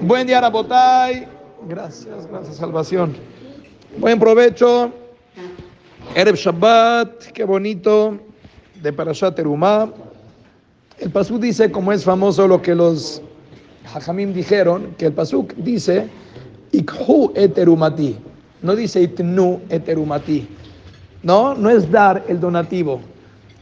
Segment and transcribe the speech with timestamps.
[0.00, 1.26] Buen día, Rabotay.
[1.68, 3.16] Gracias, gracias, salvación.
[3.98, 4.92] Buen provecho.
[6.14, 8.18] Ereb Shabbat, qué bonito,
[8.82, 9.88] de Parashat Terumah.
[10.98, 13.22] El Pasuk dice, como es famoso lo que los
[13.94, 16.08] Hajamim dijeron, que el Pasuk dice,
[16.72, 18.16] Ikhu eterumati.
[18.62, 20.48] No dice itnu eterumati.
[21.22, 23.00] No, no es dar el donativo,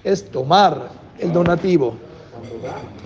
[0.04, 1.94] es tomar el donativo.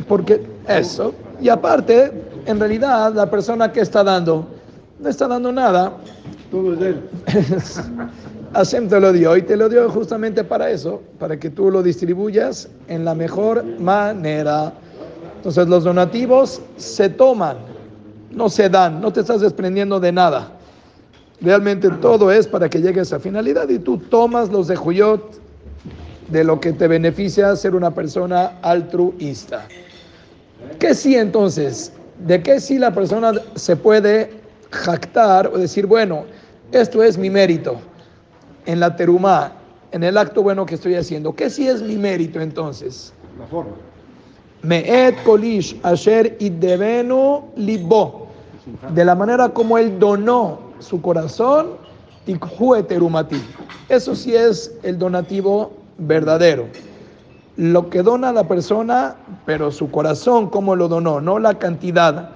[0.09, 2.13] Porque eso, y aparte,
[2.51, 4.47] en realidad, la persona que está dando,
[4.99, 5.93] no está dando nada.
[6.51, 7.03] Todo es él.
[8.53, 11.83] Hashem te lo dio y te lo dio justamente para eso, para que tú lo
[11.83, 14.73] distribuyas en la mejor manera.
[15.37, 17.57] Entonces los donativos se toman,
[18.33, 20.51] no se dan, no te estás desprendiendo de nada.
[21.41, 25.41] Realmente todo es para que llegues a esa finalidad y tú tomas los de Juyot
[26.29, 29.67] de lo que te beneficia ser una persona altruista.
[30.79, 31.93] ¿Qué sí entonces?
[32.27, 34.31] ¿De qué sí la persona se puede
[34.71, 36.25] jactar o decir, bueno,
[36.73, 37.77] esto es mi mérito
[38.67, 39.53] en la terumá,
[39.91, 41.35] en el acto bueno que estoy haciendo?
[41.35, 43.13] ¿Qué sí es mi mérito entonces?
[43.39, 43.73] La forma.
[44.63, 48.27] Me'et kolish asher idevenu libo.
[48.95, 51.69] De la manera como él donó su corazón,
[52.27, 53.41] tikhu eterumati.
[53.89, 56.67] Eso sí es el donativo verdadero.
[57.61, 62.31] Lo que dona la persona, pero su corazón, cómo lo donó, no la cantidad.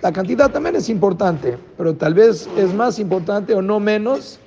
[0.00, 4.38] La cantidad también es importante, pero tal vez es más importante o no menos,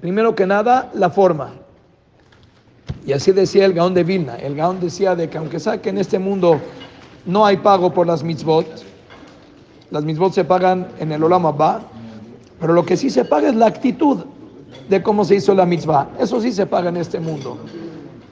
[0.00, 1.50] primero que nada, la forma.
[3.04, 4.36] Y así decía el Gaón de Vilna.
[4.36, 6.60] El Gaón decía de que aunque sea que en este mundo
[7.26, 8.68] no hay pago por las mitzvot,
[9.90, 11.80] las mitzvot se pagan en el Olam Abba,
[12.60, 14.18] pero lo que sí se paga es la actitud
[14.88, 16.08] de cómo se hizo la mitzvah.
[16.20, 17.58] Eso sí se paga en este mundo.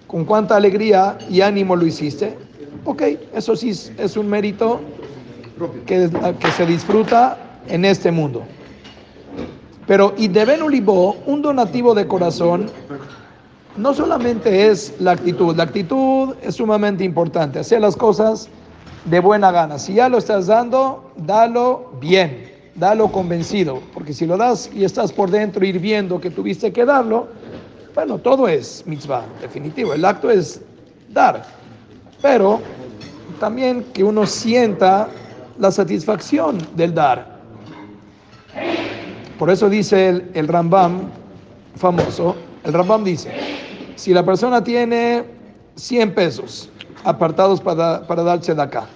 [0.09, 2.37] Con cuánta alegría y ánimo lo hiciste.
[2.85, 4.81] Ok, eso sí es un mérito
[5.87, 8.43] que, que se disfruta en este mundo.
[9.87, 12.71] Pero y de Ulibo, un donativo de corazón,
[13.77, 18.49] no solamente es la actitud, la actitud es sumamente importante, hacer las cosas
[19.07, 19.79] de buena gana.
[19.79, 25.13] Si ya lo estás dando, dalo bien, dalo convencido, porque si lo das y estás
[25.13, 27.29] por dentro hirviendo que tuviste que darlo,
[27.99, 30.61] bueno, todo es mitzvah, definitivo, el acto es
[31.09, 31.45] dar,
[32.23, 32.61] pero
[33.41, 35.09] también que uno sienta
[35.59, 37.41] la satisfacción del dar.
[39.37, 41.11] Por eso dice el, Rambam
[41.75, 43.33] famoso, el Rambam dice,
[43.97, 45.25] si la persona tiene
[45.75, 46.71] 100 pesos
[47.03, 48.87] apartados para, para darse de acá,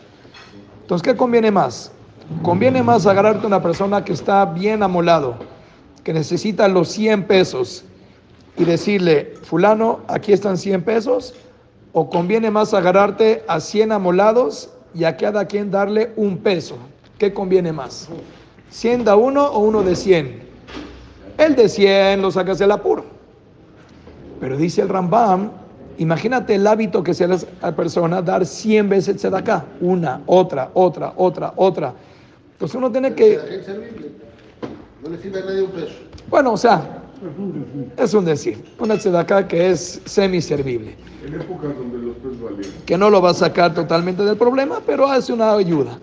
[0.83, 1.91] entonces ¿qué conviene más?
[2.45, 5.35] Conviene más agarrarte a una persona que está bien amolado,
[6.05, 7.85] que necesita los 100 pesos
[8.57, 11.35] y decirle, fulano, aquí están 100 pesos,
[11.93, 16.77] o conviene más agarrarte a 100 amolados y a cada quien darle un peso.
[17.19, 18.09] ¿Qué conviene más?
[18.73, 20.43] ¿100 da uno o uno de 100?
[21.39, 23.05] El de 100 lo sacas del apuro.
[24.41, 25.51] Pero dice el Rambam,
[25.99, 30.71] imagínate el hábito que se le a la persona dar 100 veces acá, una, otra,
[30.75, 31.95] otra, otra, otra.
[32.53, 33.39] Entonces uno tiene que...
[35.03, 35.95] No le sirve a nadie un peso.
[36.29, 37.02] Bueno, o sea,
[37.97, 40.97] es un decir, una tzedakah que es semi-servible.
[41.25, 42.73] En épocas donde los pesos valían.
[42.85, 45.99] Que no lo va a sacar totalmente del problema, pero hace una ayuda.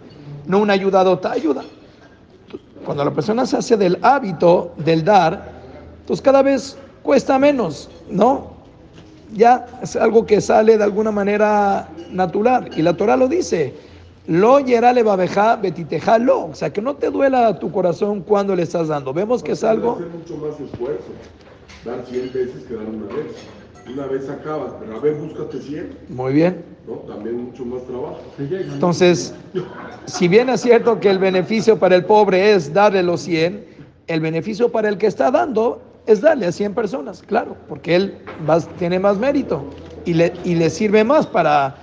[0.46, 1.64] No una ayudadota, ayuda.
[2.86, 5.52] Cuando la persona se hace del hábito del dar,
[6.08, 8.54] pues cada vez cuesta menos, ¿no?
[9.34, 12.70] Ya es algo que sale de alguna manera natural.
[12.76, 13.89] Y la Torah lo dice.
[14.30, 16.46] Lo yerale babeja betiteja lo.
[16.46, 19.12] O sea, que no te duela tu corazón cuando le estás dando.
[19.12, 19.94] Vemos que es algo...
[19.96, 21.08] Hacer mucho más esfuerzo.
[21.84, 23.36] Dar 100 veces que dar una vez.
[23.92, 25.98] Una vez acabas, pero a ver, búscate 100.
[26.10, 26.64] Muy bien.
[26.88, 26.94] ¿no?
[27.12, 28.20] También mucho más trabajo.
[28.38, 29.34] Entonces,
[30.06, 33.66] si bien es cierto que el beneficio para el pobre es darle los 100,
[34.06, 38.18] el beneficio para el que está dando es darle a 100 personas, claro, porque él
[38.48, 39.64] va- tiene más mérito
[40.06, 41.76] y le, y le sirve más para,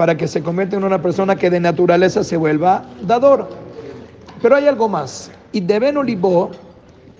[0.00, 3.50] para que se convierta en una persona que de naturaleza se vuelva dador.
[4.40, 5.30] Pero hay algo más.
[5.52, 6.52] Y deben olivo,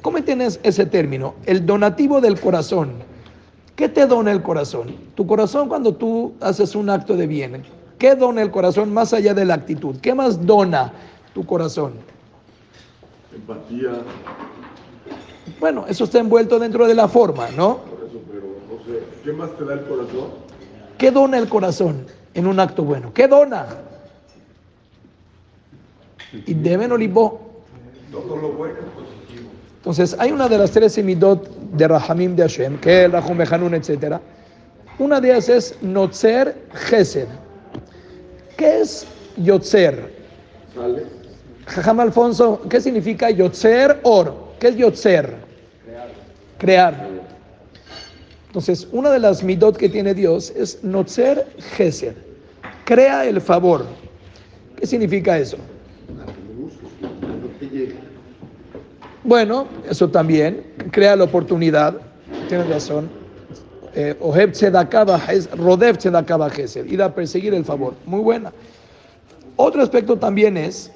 [0.01, 1.35] ¿cómo tienes ese término?
[1.45, 2.93] El donativo del corazón.
[3.77, 4.97] ¿Qué te dona el corazón?
[5.15, 7.65] Tu corazón cuando tú haces un acto de bien.
[7.99, 9.97] ¿Qué dona el corazón más allá de la actitud?
[10.01, 10.91] ¿Qué más dona
[11.35, 11.93] tu corazón?
[13.35, 13.91] Empatía,
[15.61, 17.77] Bueno, eso está envuelto dentro de la forma, ¿no?
[17.77, 18.47] por eso, pero.
[19.23, 20.29] ¿Qué más te da el corazón?
[20.97, 22.07] ¿Qué dona el corazón
[22.41, 23.13] en un acto bueno?
[23.15, 23.67] ¿Qué dona?
[26.33, 27.41] Y deben olivo.
[28.11, 29.51] Todo lo bueno es positivo.
[29.77, 33.75] Entonces, hay una de las tres semidot de Rahamim de Hashem, que es Rahum Behanun,
[33.75, 34.17] etc.
[34.99, 37.29] Una de ellas es Notzer Gesed.
[38.57, 39.07] ¿Qué es
[39.39, 40.21] Yotzer?
[41.67, 44.35] Jajam Alfonso, ¿qué significa Yotzer Or?
[44.59, 45.35] ¿Qué es Yotzer?
[46.59, 47.09] Crear.
[48.49, 51.47] Entonces, una de las midot que tiene Dios es Notzer
[51.77, 52.30] Gesed.
[52.85, 53.87] Crea el favor.
[54.77, 55.57] ¿Qué significa eso?
[59.23, 61.97] Bueno, eso también, crea la oportunidad,
[62.49, 63.09] tienes razón.
[64.21, 64.53] Oheb
[65.57, 65.99] Rodev
[66.87, 67.95] ir a perseguir el favor.
[68.07, 68.53] Muy buena.
[69.57, 70.91] Otro aspecto también es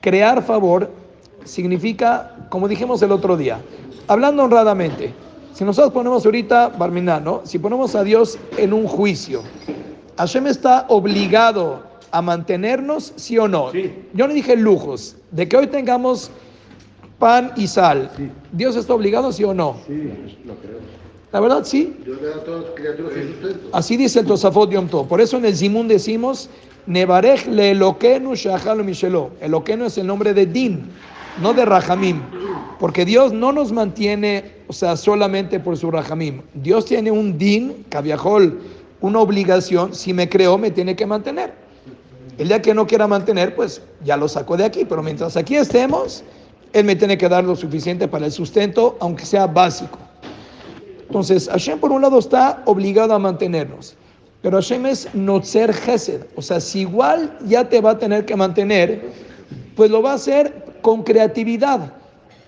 [0.00, 0.90] crear favor,
[1.44, 3.58] significa, como dijimos el otro día,
[4.08, 5.14] hablando honradamente,
[5.54, 9.42] si nosotros ponemos ahorita, Barminá, Si ponemos a Dios en un juicio,
[10.20, 13.72] Hashem está obligado a mantenernos, sí o no.
[13.72, 16.30] Yo no dije lujos, de que hoy tengamos
[17.18, 18.10] pan y sal.
[18.52, 19.78] ¿Dios está obligado, sí o no?
[19.86, 19.94] Sí,
[20.44, 20.78] lo creo.
[21.32, 21.96] La verdad, sí.
[23.72, 25.08] Así dice el Tosafot Yom Tov.
[25.08, 26.50] Por eso en el Zimun decimos,
[26.86, 29.30] Nevarech le Eloquenu Shachalo Mishelo.
[29.40, 30.82] Eloquenu es el nombre de Din,
[31.40, 32.20] no de Rahamim.
[32.78, 36.42] Porque Dios no nos mantiene, o sea, solamente por su Rahamim.
[36.52, 38.60] Dios tiene un Din, Kaviahol,
[39.00, 39.94] una obligación.
[39.94, 41.52] Si me creó, me tiene que mantener.
[42.38, 44.84] El día que no quiera mantener, pues ya lo saco de aquí.
[44.84, 46.22] Pero mientras aquí estemos,
[46.72, 49.98] Él me tiene que dar lo suficiente para el sustento, aunque sea básico.
[51.10, 53.96] Entonces, Hashem por un lado está obligado a mantenernos,
[54.42, 55.08] pero Hashem es
[55.42, 59.10] ser gesed, o sea, si igual ya te va a tener que mantener,
[59.74, 61.92] pues lo va a hacer con creatividad,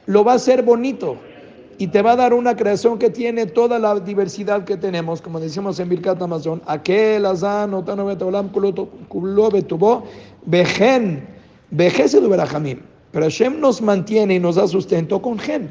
[0.06, 1.18] lo va a hacer bonito
[1.78, 5.40] y te va a dar una creación que tiene toda la diversidad que tenemos, como
[5.40, 10.04] decimos en Birkat Amazon, aquel azan, otano betolam, kulo betubo,
[10.46, 11.26] vejen,
[11.70, 12.80] vejesed berajamim.
[13.12, 15.70] Pero Hashem nos mantiene y nos da sustento con gen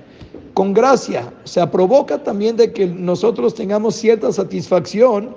[0.54, 1.32] con gracia.
[1.44, 5.36] O sea, provoca también de que nosotros tengamos cierta satisfacción,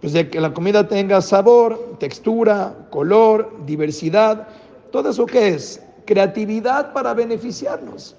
[0.00, 4.48] pues de que la comida tenga sabor, textura, color, diversidad.
[4.90, 8.16] Todo eso que es creatividad para beneficiarnos.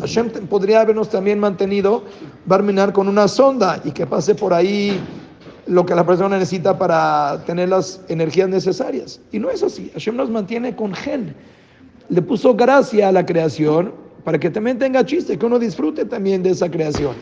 [0.00, 2.04] Hashem podría habernos también mantenido
[2.46, 4.98] barminar con una sonda y que pase por ahí
[5.66, 9.20] lo que la persona necesita para tener las energías necesarias.
[9.30, 9.90] Y no es así.
[9.92, 11.34] Hashem nos mantiene con gen.
[12.08, 13.92] Le puso gracia a la creación
[14.24, 17.14] para que también tenga chiste, que uno disfrute también de esa creación.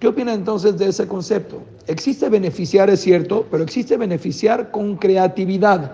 [0.00, 1.62] ¿Qué opina entonces de ese concepto?
[1.86, 5.92] Existe beneficiar, es cierto, pero existe beneficiar con creatividad.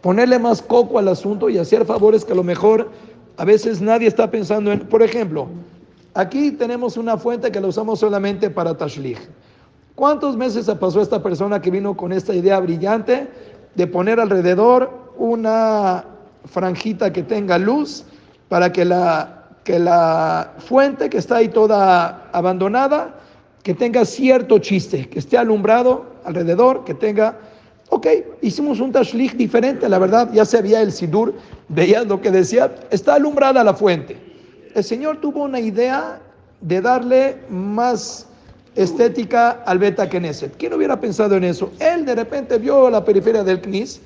[0.00, 2.90] Ponerle más coco al asunto y hacer favores que a lo mejor
[3.36, 4.80] a veces nadie está pensando en.
[4.80, 5.48] Por ejemplo,
[6.14, 9.18] aquí tenemos una fuente que la usamos solamente para tashlich.
[9.94, 13.28] ¿Cuántos meses pasó esta persona que vino con esta idea brillante
[13.74, 16.04] de poner alrededor una
[16.46, 18.04] franjita que tenga luz
[18.48, 23.14] para que la, que la fuente que está ahí toda abandonada,
[23.62, 27.38] que tenga cierto chiste, que esté alumbrado alrededor, que tenga...
[27.94, 28.06] Ok,
[28.40, 31.34] hicimos un tashlich diferente, la verdad, ya se veía el sidur,
[31.68, 34.16] veía lo que decía, está alumbrada la fuente.
[34.74, 36.18] El Señor tuvo una idea
[36.62, 38.26] de darle más
[38.76, 40.56] estética al Beta Knesset.
[40.56, 41.70] ¿Quién hubiera pensado en eso?
[41.80, 44.00] Él de repente vio la periferia del Knis,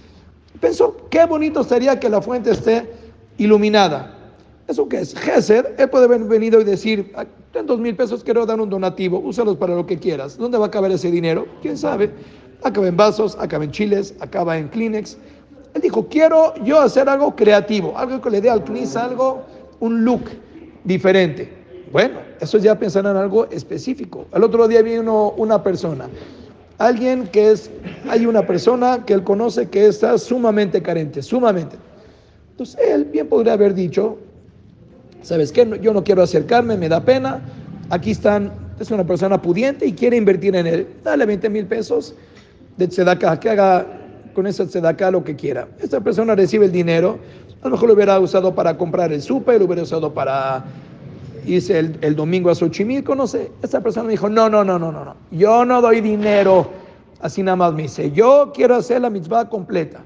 [0.61, 2.91] pensó, qué bonito sería que la fuente esté
[3.39, 4.19] iluminada.
[4.67, 5.15] ¿Eso qué es?
[5.15, 7.13] Gesed, él puede haber venido y decir,
[7.53, 10.37] ten dos mil pesos, quiero dar un donativo, úsalos para lo que quieras.
[10.37, 11.47] ¿Dónde va a caber ese dinero?
[11.63, 12.11] ¿Quién sabe?
[12.63, 15.17] Acaba en vasos, acaba en chiles, acaba en Kleenex.
[15.75, 19.45] Él dijo, quiero yo hacer algo creativo, algo que le dé al Kleenex algo,
[19.81, 20.23] un look
[20.85, 21.53] diferente.
[21.93, 24.27] Bueno, eso ya pensar en algo específico.
[24.33, 26.09] El otro día vino una persona,
[26.79, 27.71] alguien que es,
[28.09, 31.77] hay una persona que él conoce que está sumamente carente, sumamente.
[32.51, 34.19] Entonces él bien podría haber dicho,
[35.27, 35.69] ¿Sabes qué?
[35.83, 37.41] Yo no quiero acercarme, me da pena.
[37.91, 40.87] Aquí están, es una persona pudiente y quiere invertir en él.
[41.03, 42.15] Dale 20 mil pesos
[42.77, 43.87] de tzedakah, que haga
[44.35, 45.69] con esa tzedakah lo que quiera.
[45.81, 47.19] Esta persona recibe el dinero,
[47.63, 50.65] a lo mejor lo hubiera usado para comprar el súper, lo hubiera usado para
[51.47, 53.51] irse el, el, domingo a Xochimilco, no sé.
[53.63, 55.17] Esta persona me dijo, no, no, no, no, no, no.
[55.31, 56.69] Yo no doy dinero.
[57.21, 60.05] Así nada más me dice, yo quiero hacer la mitzvah completa.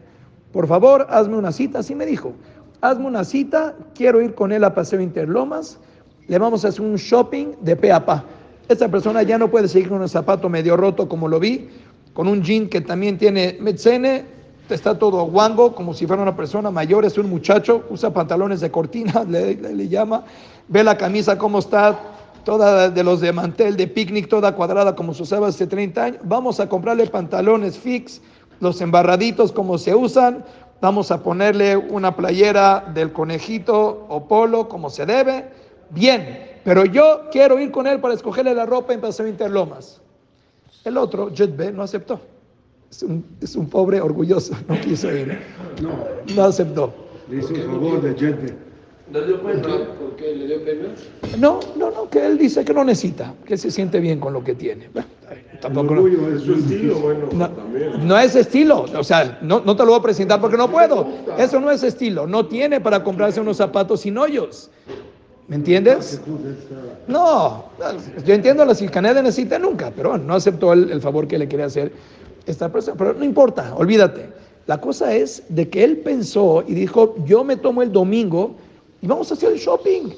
[0.52, 1.80] Por favor, hazme una cita.
[1.80, 2.34] Así me dijo
[2.80, 5.78] hazme una cita, quiero ir con él a Paseo Interlomas,
[6.28, 8.24] le vamos a hacer un shopping de pe a pa.
[8.68, 11.68] Esta persona ya no puede seguir con un zapato medio roto como lo vi,
[12.12, 14.24] con un jean que también tiene metzene,
[14.74, 18.70] está todo guango, como si fuera una persona mayor, es un muchacho, usa pantalones de
[18.70, 20.24] cortina, le, llama,
[20.68, 21.98] ve la camisa cómo está,
[22.44, 26.20] toda de los de mantel, de picnic, toda cuadrada como se usaba hace 30 años.
[26.24, 28.20] Vamos a comprarle pantalones fix,
[28.60, 30.44] los embarraditos como se usan,
[30.80, 35.48] vamos a ponerle una playera del conejito o polo como se debe,
[35.90, 40.00] bien, pero yo quiero ir con él para escogerle la ropa en Paseo Interlomas.
[40.84, 42.20] El otro, Jet no aceptó.
[42.90, 45.38] Es un, pobre orgulloso, no quiso ir.
[45.80, 45.90] No,
[46.34, 46.92] no aceptó.
[47.28, 48.54] Le hizo un favor de gente.
[49.12, 49.62] ¿Le dio pena?
[49.62, 50.88] ¿Por qué le dio pena?
[51.38, 54.42] No, no, no, que él dice que no necesita, que se siente bien con lo
[54.42, 54.88] que tiene.
[54.92, 55.08] Bueno,
[55.60, 56.02] tampoco no.
[56.02, 58.06] orgullo es Su estilo, bueno, No, también.
[58.08, 61.06] no es estilo, o sea, no, no te lo voy a presentar porque no puedo.
[61.38, 64.70] Eso no es estilo, no tiene para comprarse unos zapatos sin hoyos.
[65.50, 66.20] ¿Me entiendes?
[67.08, 67.64] No,
[68.24, 71.48] yo entiendo la si Caneda necesita nunca, pero no aceptó el, el favor que le
[71.48, 71.92] quería hacer
[72.46, 72.96] esta persona.
[72.96, 74.28] Pero no importa, olvídate.
[74.68, 78.54] La cosa es de que él pensó y dijo, yo me tomo el domingo
[79.02, 80.10] y vamos a hacer el shopping.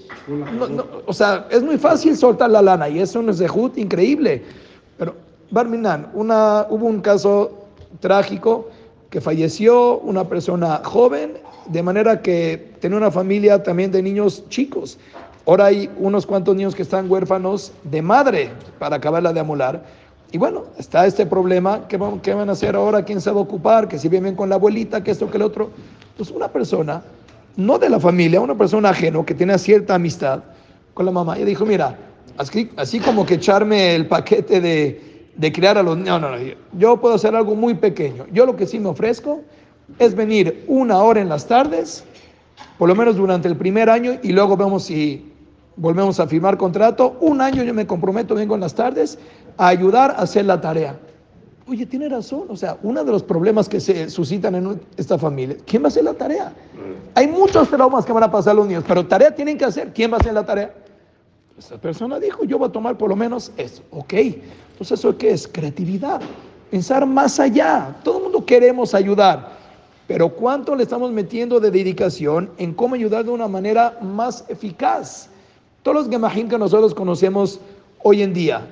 [0.58, 4.42] No, no, o sea, es muy fácil soltar la lana y eso es de increíble.
[4.98, 5.14] Pero,
[5.50, 7.52] Barminan, una, hubo un caso
[8.00, 8.68] trágico
[9.08, 14.98] que falleció una persona joven, de manera que tenía una familia también de niños chicos.
[15.46, 19.82] Ahora hay unos cuantos niños que están huérfanos de madre para acabarla de amolar.
[20.30, 23.04] Y bueno, está este problema, ¿qué van, qué van a hacer ahora?
[23.04, 23.88] ¿Quién se va a ocupar?
[23.88, 25.70] Que si viven con la abuelita, que esto, que el otro.
[26.16, 27.02] Pues una persona,
[27.56, 30.42] no de la familia, una persona ajeno que tiene cierta amistad
[30.94, 31.98] con la mamá, y dijo, mira,
[32.38, 36.36] así, así como que echarme el paquete de, de criar a los niños, no, no,
[36.36, 36.44] no,
[36.78, 38.26] yo puedo hacer algo muy pequeño.
[38.32, 39.40] Yo lo que sí me ofrezco
[39.98, 42.04] es venir una hora en las tardes,
[42.78, 45.31] por lo menos durante el primer año, y luego vemos si
[45.76, 47.16] volvemos a firmar contrato.
[47.20, 49.18] Un año yo me comprometo, vengo en las tardes,
[49.56, 50.96] a ayudar a hacer la tarea.
[51.68, 52.44] Oye, tiene razón.
[52.48, 55.88] O sea, uno de los problemas que se suscitan en esta familia, ¿quién va a
[55.88, 56.52] hacer la tarea?
[57.14, 59.92] Hay muchos traumas que van a pasar los niños, pero tarea tienen que hacer.
[59.92, 60.74] ¿Quién va a hacer la tarea?
[61.58, 63.82] Esta persona dijo, yo voy a tomar por lo menos eso.
[63.90, 64.14] Ok.
[64.14, 65.46] Entonces, ¿eso qué es?
[65.46, 66.20] Creatividad.
[66.70, 67.94] Pensar más allá.
[68.02, 69.52] Todo el mundo queremos ayudar.
[70.08, 75.28] Pero ¿cuánto le estamos metiendo de dedicación en cómo ayudar de una manera más eficaz?
[75.82, 77.58] Todos los gemahim que nosotros conocemos
[78.02, 78.66] hoy en día.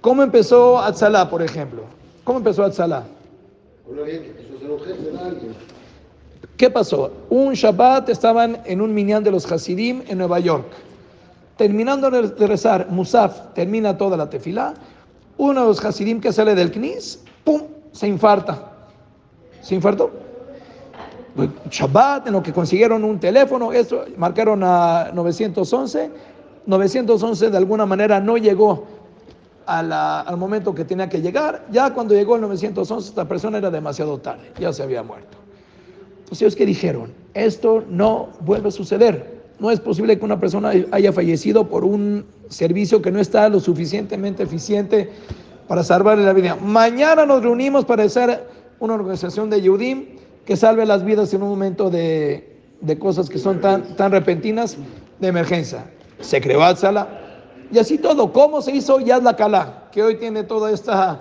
[0.00, 1.82] ¿Cómo empezó Atzalá, por ejemplo?
[2.24, 3.04] ¿Cómo empezó Atzalá?
[6.56, 7.10] ¿Qué pasó?
[7.30, 10.66] Un Shabbat estaban en un minyan de los Hasidim en Nueva York.
[11.56, 14.74] Terminando de rezar, Musaf termina toda la tefilá.
[15.36, 17.62] Uno de los Hasidim que sale del Knis, ¡pum!
[17.92, 18.72] se infarta.
[19.60, 20.10] ¿Se infartó?
[21.34, 26.10] Pues, Shabbat, en lo que consiguieron un teléfono, eso, marcaron a 911.
[26.66, 28.86] 911 de alguna manera no llegó
[29.66, 31.66] al momento que tenía que llegar.
[31.70, 35.38] Ya cuando llegó el 911, esta persona era demasiado tarde, ya se había muerto.
[36.18, 39.42] Entonces ellos que dijeron, esto no vuelve a suceder.
[39.58, 43.60] No es posible que una persona haya fallecido por un servicio que no está lo
[43.60, 45.10] suficientemente eficiente
[45.68, 46.56] para salvarle la vida.
[46.56, 48.46] Mañana nos reunimos para hacer
[48.80, 50.06] una organización de Yudim
[50.44, 52.50] que salve las vidas en un momento de,
[52.98, 54.76] cosas que son tan repentinas
[55.20, 55.86] de emergencia.
[56.20, 57.08] Se creó Atzala
[57.70, 58.32] y así todo.
[58.32, 59.88] ¿Cómo se hizo Yad la Kala?
[59.92, 61.20] Que hoy tiene toda esta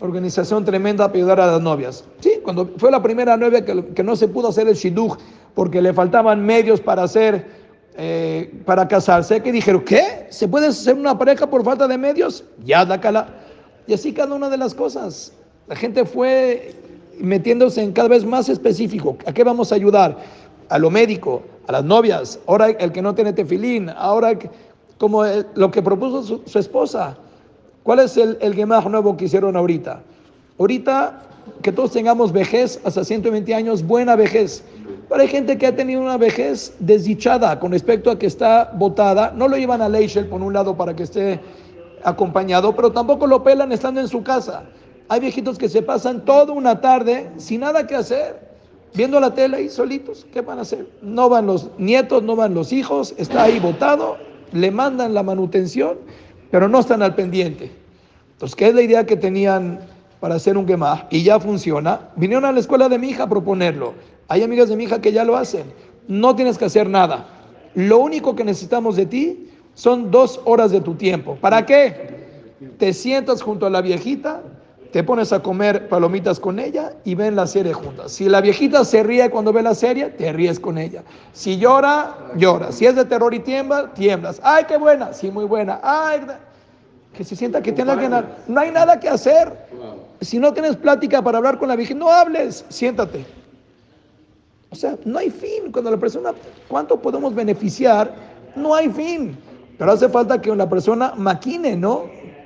[0.00, 2.04] organización tremenda para ayudar a las novias.
[2.20, 5.18] Sí, cuando fue la primera novia que, que no se pudo hacer el shidduch
[5.54, 7.46] porque le faltaban medios para hacer,
[7.96, 10.26] eh, para casarse, que dijeron, ¿qué?
[10.30, 12.44] ¿Se puede hacer una pareja por falta de medios?
[12.64, 13.28] Ya la cala.
[13.86, 15.32] Y así cada una de las cosas.
[15.68, 16.74] La gente fue
[17.18, 19.16] metiéndose en cada vez más específico.
[19.26, 20.18] ¿A qué vamos a ayudar?
[20.68, 24.38] A lo médico, a las novias, ahora el que no tiene tefilín, ahora
[24.98, 27.16] como el- lo que propuso su, esposa.
[27.82, 28.54] ¿Cuál es el, el
[28.90, 30.00] nuevo que hicieron ahorita?
[30.58, 31.20] Ahorita
[31.62, 34.64] que todos tengamos vejez hasta 120 años, buena vejez.
[35.08, 39.32] Pero hay gente que ha tenido una vejez desdichada con respecto a que está botada.
[39.36, 41.40] No lo llevan a Leichel por un lado para que esté
[42.02, 44.64] acompañado, pero tampoco lo pelan estando en su casa.
[45.08, 48.53] Hay viejitos que se pasan toda una tarde sin nada que hacer,
[48.94, 50.26] viendo la tele ahí solitos.
[50.32, 50.86] ¿Qué van a hacer?
[51.02, 54.16] No van los nietos, no van los hijos, está ahí botado,
[54.52, 55.98] le mandan la manutención,
[56.50, 57.70] pero no están al pendiente.
[58.32, 59.80] Entonces, ¿qué es la idea que tenían
[60.20, 61.06] para hacer un gemaj?
[61.10, 62.08] Y ya funciona.
[62.16, 63.94] Vinieron a la escuela de mi hija a proponerlo.
[64.28, 65.64] Hay amigas de mi hija que ya lo hacen.
[66.08, 67.26] No tienes que hacer nada.
[67.74, 71.36] Lo único que necesitamos de ti son dos horas de tu tiempo.
[71.40, 72.14] ¿Para qué?
[72.78, 74.42] Te sientas junto a la viejita,
[74.94, 78.12] te pones a comer palomitas con ella y ven la serie juntas.
[78.12, 81.02] Si la viejita se ríe cuando ve la serie, te ríes con ella.
[81.32, 82.70] Si llora, llora.
[82.70, 84.40] Si es de terror y tiembla, tiemblas.
[84.44, 85.12] ¡Ay, qué buena!
[85.12, 85.80] Sí, muy buena.
[85.82, 86.20] ¡Ay!
[87.12, 88.36] Que se sienta que tiene que nada.
[88.46, 89.66] No hay nada que hacer.
[90.20, 93.26] Si no tienes plática para hablar con la viejita, no hables, siéntate.
[94.70, 95.72] O sea, no hay fin.
[95.72, 96.30] Cuando la persona,
[96.68, 98.14] ¿cuánto podemos beneficiar?
[98.54, 99.36] No hay fin.
[99.76, 102.04] Pero hace falta que una persona maquine, ¿no?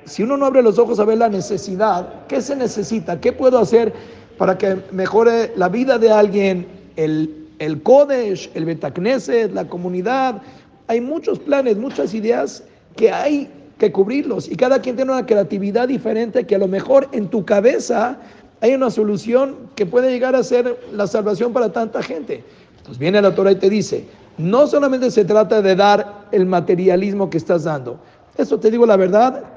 [0.09, 3.21] Si uno no abre los ojos a ver la necesidad, ¿qué se necesita?
[3.21, 3.93] ¿Qué puedo hacer
[4.38, 6.67] para que mejore la vida de alguien?
[6.97, 10.43] El, el Kodesh, el Betacneset, la comunidad.
[10.87, 12.65] Hay muchos planes, muchas ideas
[12.97, 14.50] que hay que cubrirlos.
[14.50, 18.19] Y cada quien tiene una creatividad diferente que a lo mejor en tu cabeza
[18.61, 22.43] hay una solución que puede llegar a ser la salvación para tanta gente.
[22.79, 24.05] Entonces viene la Torah y te dice,
[24.37, 28.00] no solamente se trata de dar el materialismo que estás dando.
[28.38, 29.52] Eso te digo la verdad,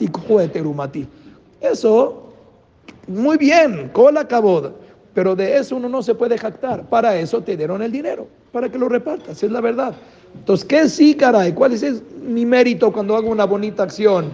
[0.51, 1.07] terumati.
[1.61, 2.33] Eso,
[3.07, 4.71] muy bien, cola cabod.
[5.13, 6.89] Pero de eso uno no se puede jactar.
[6.89, 9.93] Para eso te dieron el dinero, para que lo repartas, es la verdad.
[10.33, 11.53] Entonces, ¿qué sí, caray?
[11.53, 14.31] ¿Cuál es mi mérito cuando hago una bonita acción?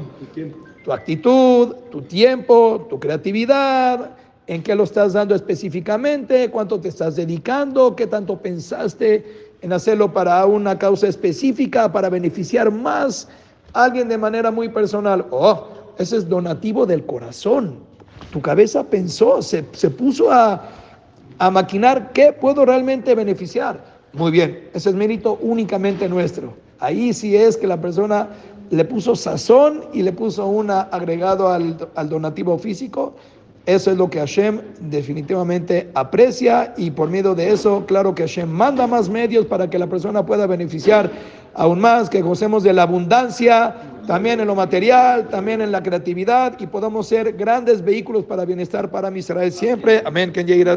[0.83, 4.11] Tu actitud, tu tiempo, tu creatividad,
[4.45, 10.13] en qué lo estás dando específicamente, cuánto te estás dedicando, qué tanto pensaste en hacerlo
[10.13, 13.27] para una causa específica, para beneficiar más
[13.73, 15.25] alguien de manera muy personal.
[15.31, 17.75] Oh, ese es donativo del corazón.
[18.31, 20.61] Tu cabeza pensó, se, se puso a,
[21.39, 23.97] a maquinar qué puedo realmente beneficiar.
[24.13, 26.53] Muy bien, ese es mérito únicamente nuestro.
[26.79, 28.29] Ahí sí es que la persona
[28.69, 33.15] le puso sazón y le puso un agregado al, al, donativo físico.
[33.65, 38.49] Eso es lo que Hashem definitivamente aprecia y por medio de eso, claro que Hashem
[38.49, 41.11] manda más medios para que la persona pueda beneficiar
[41.53, 43.75] aún más, que gocemos de la abundancia,
[44.07, 48.89] también en lo material, también en la creatividad y podamos ser grandes vehículos para bienestar
[48.89, 50.01] para Israel siempre.
[50.05, 50.31] Amén.